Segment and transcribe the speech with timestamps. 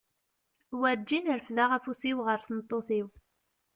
[0.79, 3.07] Warǧin refdeɣ afus-iw ɣer tmeṭṭut-iw.